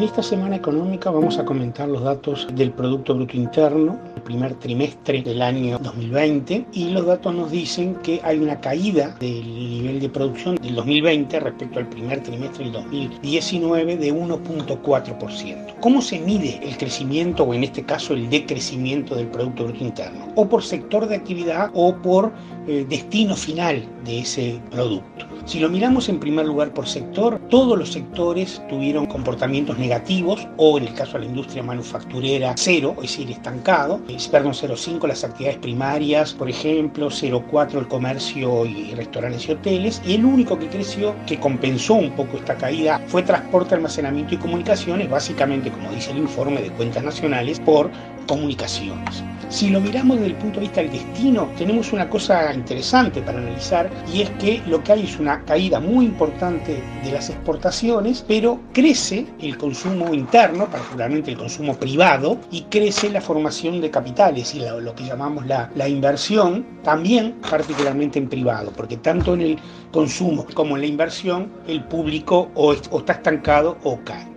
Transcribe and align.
En 0.00 0.06
esta 0.06 0.22
semana 0.22 0.56
económica 0.56 1.10
vamos 1.10 1.38
a 1.38 1.44
comentar 1.44 1.86
los 1.86 2.02
datos 2.02 2.48
del 2.54 2.72
Producto 2.72 3.14
Bruto 3.14 3.36
Interno, 3.36 3.98
el 4.16 4.22
primer 4.22 4.54
trimestre 4.54 5.20
del 5.20 5.42
año 5.42 5.78
2020, 5.78 6.68
y 6.72 6.88
los 6.88 7.04
datos 7.04 7.34
nos 7.34 7.50
dicen 7.50 7.96
que 7.96 8.18
hay 8.24 8.38
una 8.38 8.58
caída 8.62 9.14
del 9.20 9.44
nivel 9.44 10.00
de 10.00 10.08
producción 10.08 10.54
del 10.56 10.76
2020 10.76 11.40
respecto 11.40 11.80
al 11.80 11.88
primer 11.90 12.22
trimestre 12.22 12.64
del 12.64 12.72
2019 12.72 13.98
de 13.98 14.14
1.4%. 14.14 15.74
¿Cómo 15.80 16.00
se 16.00 16.18
mide 16.18 16.58
el 16.66 16.78
crecimiento 16.78 17.44
o 17.44 17.52
en 17.52 17.64
este 17.64 17.82
caso 17.82 18.14
el 18.14 18.30
decrecimiento 18.30 19.14
del 19.14 19.26
Producto 19.26 19.64
Bruto 19.64 19.84
Interno? 19.84 20.28
O 20.34 20.48
por 20.48 20.62
sector 20.62 21.08
de 21.08 21.16
actividad 21.16 21.70
o 21.74 21.94
por 21.96 22.32
eh, 22.66 22.86
destino 22.88 23.36
final 23.36 23.86
de 24.04 24.20
ese 24.20 24.60
producto. 24.70 25.26
Si 25.46 25.58
lo 25.58 25.68
miramos 25.68 26.08
en 26.08 26.20
primer 26.20 26.46
lugar 26.46 26.72
por 26.74 26.86
sector, 26.86 27.40
todos 27.48 27.78
los 27.78 27.92
sectores 27.92 28.62
tuvieron 28.68 29.06
comportamientos 29.06 29.78
negativos 29.78 30.46
o 30.58 30.78
en 30.78 30.88
el 30.88 30.94
caso 30.94 31.14
de 31.14 31.20
la 31.20 31.26
industria 31.26 31.62
manufacturera 31.62 32.54
cero, 32.56 32.94
es 32.98 33.02
decir, 33.02 33.30
estancado. 33.30 34.00
Perdón, 34.30 34.52
0,5 34.52 35.08
las 35.08 35.24
actividades 35.24 35.58
primarias, 35.58 36.34
por 36.34 36.50
ejemplo, 36.50 37.08
0,4 37.08 37.78
el 37.78 37.88
comercio 37.88 38.66
y 38.66 38.94
restaurantes 38.94 39.48
y 39.48 39.52
hoteles. 39.52 40.02
Y 40.06 40.14
el 40.14 40.24
único 40.24 40.58
que 40.58 40.68
creció, 40.68 41.14
que 41.26 41.40
compensó 41.40 41.94
un 41.94 42.10
poco 42.10 42.36
esta 42.36 42.56
caída, 42.56 43.00
fue 43.06 43.22
transporte, 43.22 43.74
almacenamiento 43.74 44.34
y 44.34 44.38
comunicaciones, 44.38 45.08
básicamente, 45.08 45.70
como 45.70 45.90
dice 45.90 46.12
el 46.12 46.18
informe 46.18 46.60
de 46.62 46.70
cuentas 46.70 47.02
nacionales, 47.02 47.58
por 47.60 47.90
comunicaciones. 48.26 49.22
Si 49.50 49.68
lo 49.68 49.80
miramos 49.80 50.18
desde 50.18 50.30
el 50.30 50.36
punto 50.36 50.60
de 50.60 50.66
vista 50.66 50.80
del 50.80 50.92
destino, 50.92 51.48
tenemos 51.58 51.92
una 51.92 52.08
cosa 52.08 52.54
interesante 52.54 53.20
para 53.20 53.38
analizar 53.38 53.90
y 54.14 54.22
es 54.22 54.30
que 54.38 54.62
lo 54.68 54.80
que 54.84 54.92
hay 54.92 55.02
es 55.02 55.18
una 55.18 55.44
caída 55.44 55.80
muy 55.80 56.04
importante 56.04 56.80
de 57.02 57.10
las 57.10 57.30
exportaciones, 57.30 58.24
pero 58.28 58.60
crece 58.72 59.26
el 59.40 59.58
consumo 59.58 60.14
interno, 60.14 60.70
particularmente 60.70 61.32
el 61.32 61.36
consumo 61.36 61.74
privado, 61.74 62.38
y 62.52 62.62
crece 62.62 63.10
la 63.10 63.20
formación 63.20 63.80
de 63.80 63.90
capitales 63.90 64.54
y 64.54 64.60
lo, 64.60 64.94
que 64.94 65.02
llamamos 65.02 65.44
la, 65.46 65.88
inversión, 65.88 66.64
también 66.84 67.34
particularmente 67.50 68.20
en 68.20 68.28
privado, 68.28 68.72
porque 68.76 68.98
tanto 68.98 69.34
en 69.34 69.40
el 69.40 69.58
consumo 69.90 70.46
como 70.54 70.76
en 70.76 70.82
la 70.82 70.86
inversión 70.86 71.50
el 71.66 71.82
público 71.82 72.52
o, 72.54 72.76
o 72.90 72.98
está 73.00 73.14
estancado 73.14 73.78
o 73.82 73.98
cae. 74.04 74.28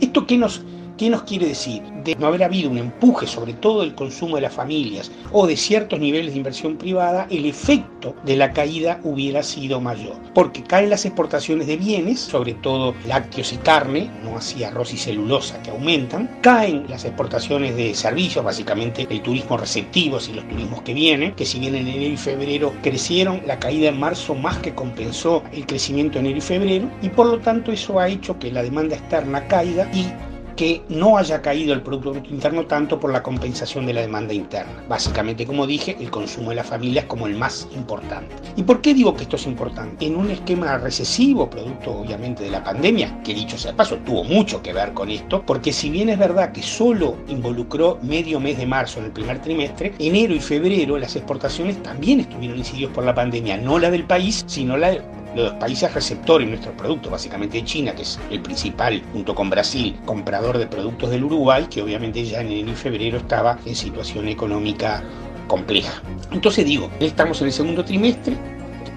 ¿Esto 0.00 0.28
qué 0.28 0.38
nos 0.38 0.62
¿Qué 1.00 1.08
nos 1.08 1.22
quiere 1.22 1.46
decir? 1.46 1.82
De 2.04 2.14
no 2.16 2.26
haber 2.26 2.44
habido 2.44 2.68
un 2.68 2.76
empuje 2.76 3.26
sobre 3.26 3.54
todo 3.54 3.82
el 3.82 3.94
consumo 3.94 4.36
de 4.36 4.42
las 4.42 4.52
familias 4.52 5.10
o 5.32 5.46
de 5.46 5.56
ciertos 5.56 5.98
niveles 5.98 6.32
de 6.32 6.36
inversión 6.36 6.76
privada, 6.76 7.26
el 7.30 7.46
efecto 7.46 8.14
de 8.22 8.36
la 8.36 8.52
caída 8.52 9.00
hubiera 9.02 9.42
sido 9.42 9.80
mayor. 9.80 10.16
Porque 10.34 10.62
caen 10.62 10.90
las 10.90 11.06
exportaciones 11.06 11.68
de 11.68 11.78
bienes, 11.78 12.20
sobre 12.20 12.52
todo 12.52 12.94
lácteos 13.06 13.50
y 13.54 13.56
carne, 13.56 14.10
no 14.22 14.36
así 14.36 14.62
arroz 14.62 14.92
y 14.92 14.98
celulosa 14.98 15.62
que 15.62 15.70
aumentan, 15.70 16.38
caen 16.42 16.84
las 16.86 17.06
exportaciones 17.06 17.74
de 17.76 17.94
servicios, 17.94 18.44
básicamente 18.44 19.06
el 19.08 19.22
turismo 19.22 19.56
receptivo 19.56 20.18
y 20.28 20.34
los 20.34 20.46
turismos 20.50 20.82
que 20.82 20.92
vienen, 20.92 21.34
que 21.34 21.46
si 21.46 21.60
bien 21.60 21.76
en 21.76 21.88
enero 21.88 22.12
y 22.12 22.18
febrero 22.18 22.74
crecieron, 22.82 23.40
la 23.46 23.58
caída 23.58 23.88
en 23.88 23.98
marzo 23.98 24.34
más 24.34 24.58
que 24.58 24.74
compensó 24.74 25.44
el 25.50 25.64
crecimiento 25.64 26.18
en 26.18 26.26
enero 26.26 26.38
y 26.40 26.42
febrero, 26.42 26.90
y 27.00 27.08
por 27.08 27.24
lo 27.24 27.38
tanto 27.38 27.72
eso 27.72 27.98
ha 27.98 28.08
hecho 28.08 28.38
que 28.38 28.52
la 28.52 28.62
demanda 28.62 28.96
externa 28.96 29.48
caiga 29.48 29.90
y 29.94 30.04
que 30.60 30.82
no 30.90 31.16
haya 31.16 31.40
caído 31.40 31.72
el 31.72 31.80
Producto 31.80 32.28
Interno 32.28 32.66
tanto 32.66 33.00
por 33.00 33.10
la 33.10 33.22
compensación 33.22 33.86
de 33.86 33.94
la 33.94 34.02
demanda 34.02 34.34
interna. 34.34 34.84
Básicamente, 34.86 35.46
como 35.46 35.66
dije, 35.66 35.96
el 35.98 36.10
consumo 36.10 36.50
de 36.50 36.56
las 36.56 36.66
familias 36.66 37.06
como 37.06 37.26
el 37.26 37.34
más 37.34 37.66
importante. 37.74 38.36
¿Y 38.56 38.62
por 38.62 38.82
qué 38.82 38.92
digo 38.92 39.16
que 39.16 39.22
esto 39.22 39.36
es 39.36 39.46
importante? 39.46 40.04
En 40.04 40.16
un 40.16 40.30
esquema 40.30 40.76
recesivo, 40.76 41.48
producto 41.48 41.92
obviamente 41.92 42.44
de 42.44 42.50
la 42.50 42.62
pandemia, 42.62 43.22
que 43.22 43.32
dicho 43.32 43.56
sea 43.56 43.74
paso, 43.74 43.96
tuvo 44.04 44.22
mucho 44.22 44.60
que 44.60 44.74
ver 44.74 44.92
con 44.92 45.08
esto, 45.08 45.42
porque 45.46 45.72
si 45.72 45.88
bien 45.88 46.10
es 46.10 46.18
verdad 46.18 46.52
que 46.52 46.60
solo 46.60 47.16
involucró 47.28 47.98
medio 48.02 48.38
mes 48.38 48.58
de 48.58 48.66
marzo 48.66 48.98
en 48.98 49.06
el 49.06 49.12
primer 49.12 49.40
trimestre, 49.40 49.94
enero 49.98 50.34
y 50.34 50.40
febrero 50.40 50.98
las 50.98 51.16
exportaciones 51.16 51.82
también 51.82 52.20
estuvieron 52.20 52.58
incididos 52.58 52.92
por 52.92 53.04
la 53.04 53.14
pandemia, 53.14 53.56
no 53.56 53.78
la 53.78 53.90
del 53.90 54.04
país, 54.04 54.44
sino 54.46 54.76
la 54.76 54.94
los 55.34 55.52
países 55.54 55.92
receptores 55.92 56.46
de 56.46 56.50
nuestros 56.52 56.74
productos, 56.74 57.12
básicamente 57.12 57.62
China, 57.64 57.94
que 57.94 58.02
es 58.02 58.18
el 58.30 58.40
principal, 58.40 59.02
junto 59.12 59.34
con 59.34 59.50
Brasil, 59.50 59.98
comprador 60.04 60.58
de 60.58 60.66
productos 60.66 61.10
del 61.10 61.24
Uruguay, 61.24 61.66
que 61.70 61.82
obviamente 61.82 62.24
ya 62.24 62.40
en 62.40 62.48
enero 62.48 62.72
y 62.72 62.74
febrero 62.74 63.18
estaba 63.18 63.58
en 63.64 63.74
situación 63.74 64.28
económica 64.28 65.02
compleja. 65.46 66.02
Entonces 66.32 66.64
digo, 66.64 66.90
estamos 67.00 67.40
en 67.40 67.48
el 67.48 67.52
segundo 67.52 67.84
trimestre, 67.84 68.36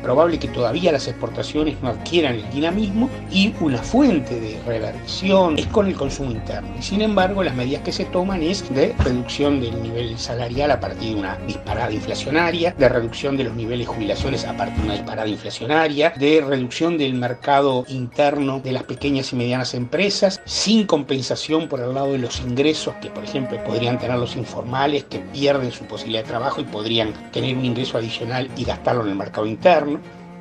probable 0.04 0.38
que 0.38 0.50
todavía 0.50 0.92
las 0.92 1.08
exportaciones 1.08 1.82
no 1.82 1.90
adquieran 1.90 2.36
el 2.36 2.50
dinamismo 2.52 3.10
y 3.32 3.54
una 3.60 3.80
fuente 3.80 4.40
de 4.40 4.62
reversión 4.68 5.58
es 5.58 5.66
con 5.68 5.88
el 5.88 5.96
consumo 5.96 6.32
interno. 6.32 6.70
Sin 6.82 7.02
embargo, 7.02 7.42
las 7.42 7.56
medidas 7.56 7.82
que 7.82 7.92
se 7.92 8.06
toman 8.06 8.44
es 8.44 8.72
de 8.76 8.94
reducción 9.00 9.62
del 9.62 9.82
nivel 9.82 10.20
salarial 10.20 10.72
a 10.72 10.80
partir 10.80 11.16
de 11.16 11.20
una 11.20 11.38
disparada 11.48 11.92
inflacionaria, 11.92 12.76
de 12.78 12.90
reducción 12.90 13.38
de 13.38 13.46
los 13.46 13.56
niveles 13.56 13.88
de 13.88 13.94
jubilaciones 13.94 14.46
a 14.46 14.56
partir 14.56 14.78
de 14.78 14.84
una 14.84 14.94
disparada 14.94 15.28
inflacionaria, 15.28 16.14
de 16.18 16.42
reducción 16.42 16.98
del 16.98 17.14
mercado 17.14 17.86
interno 17.88 18.60
de 18.60 18.74
las 18.74 18.84
pequeñas 18.84 19.32
y 19.32 19.38
medianas 19.38 19.74
empresas, 19.74 20.42
sin 20.46 20.86
compensación 20.86 21.70
por 21.70 21.80
el 21.80 21.94
lado 21.94 22.12
de 22.12 22.18
los 22.18 22.42
ingresos 22.42 22.94
que, 23.02 23.10
por 23.10 23.24
ejemplo, 23.24 23.64
podrían 23.64 23.98
tener 23.98 24.18
los 24.18 24.36
informales 24.36 25.06
que 25.06 25.20
pierden 25.20 25.72
su 25.72 25.86
posibilidad 25.86 26.24
de 26.24 26.30
trabajo 26.30 26.60
y 26.60 26.66
podrían 26.66 27.14
tener 27.32 27.56
un 27.56 27.66
ingreso 27.66 27.98
adicional 27.98 28.50
y 28.58 28.66
gastarlo 28.66 29.04
en 29.04 29.10
el 29.10 29.16
mercado 29.16 29.48
interno 29.48 29.93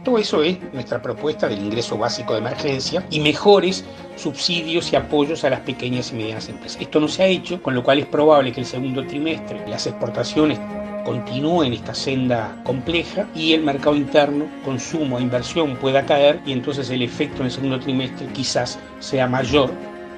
todo 0.05 0.19
eso 0.19 0.43
es 0.43 0.59
nuestra 0.73 1.01
propuesta 1.01 1.49
del 1.49 1.61
ingreso 1.61 1.97
básico 1.97 2.33
de 2.33 2.41
emergencia 2.41 3.07
y 3.11 3.21
mejores 3.21 3.85
subsidios 4.17 4.93
y 4.93 4.97
apoyos 4.97 5.45
a 5.45 5.51
las 5.51 5.61
pequeñas 5.61 6.11
y 6.11 6.17
medianas 6.17 6.49
empresas. 6.49 6.81
Esto 6.81 6.99
no 6.99 7.07
se 7.07 7.23
ha 7.23 7.27
hecho, 7.27 7.63
con 7.63 7.75
lo 7.75 7.85
cual 7.85 8.01
es 8.01 8.07
probable 8.07 8.51
que 8.51 8.61
el 8.61 8.67
segundo 8.67 9.07
trimestre 9.07 9.65
las 9.69 9.87
exportaciones 9.87 10.59
continúen 11.05 11.73
esta 11.73 11.95
senda 11.95 12.61
compleja 12.65 13.27
y 13.35 13.53
el 13.53 13.63
mercado 13.63 13.95
interno, 13.95 14.47
consumo 14.65 15.19
e 15.19 15.23
inversión 15.23 15.77
pueda 15.77 16.05
caer 16.05 16.41
y 16.47 16.53
entonces 16.53 16.91
el 16.91 17.03
efecto 17.03 17.39
en 17.39 17.47
el 17.47 17.53
segundo 17.53 17.79
trimestre 17.79 18.27
quizás 18.29 18.79
sea 18.99 19.27
mayor 19.29 19.71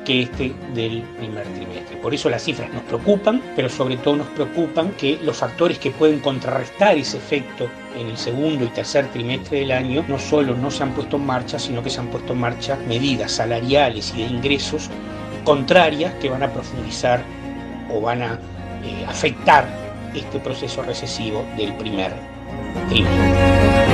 que 0.05 0.23
este 0.23 0.53
del 0.75 1.03
primer 1.17 1.45
trimestre. 1.55 1.97
Por 1.97 2.15
eso 2.15 2.29
las 2.31 2.43
cifras 2.43 2.73
nos 2.73 2.83
preocupan, 2.83 3.43
pero 3.57 3.69
sobre 3.69 3.97
todo 3.97 4.17
nos 4.17 4.27
preocupan 4.29 4.93
que 4.93 5.19
los 5.23 5.39
factores 5.39 5.79
que 5.79 5.91
pueden 5.91 6.21
contrarrestar 6.21 6.97
ese 6.97 7.17
efecto 7.17 7.69
en 7.99 8.09
el 8.09 8.17
segundo 8.17 8.65
y 8.65 8.69
tercer 8.69 9.07
trimestre 9.13 9.61
del 9.61 9.73
año 9.73 10.05
no 10.09 10.19
solo 10.19 10.57
no 10.57 10.71
se 10.71 10.83
han 10.83 10.93
puesto 10.93 11.17
en 11.17 11.27
marcha, 11.27 11.59
sino 11.59 11.83
que 11.83 11.91
se 11.91 12.01
han 12.01 12.09
puesto 12.09 12.33
en 12.33 12.41
marcha 12.41 12.77
medidas 12.89 13.33
salariales 13.33 14.13
y 14.17 14.23
de 14.23 14.29
ingresos 14.29 14.91
contrarias 15.45 16.15
que 16.15 16.31
van 16.31 16.43
a 16.43 16.53
profundizar 16.53 17.23
o 17.91 18.01
van 18.01 18.23
a 18.23 18.39
eh, 18.85 19.05
afectar 19.07 19.67
este 20.15 20.39
proceso 20.39 20.83
recesivo 20.83 21.45
del 21.57 21.75
primer 21.75 22.13
trimestre. 22.89 23.94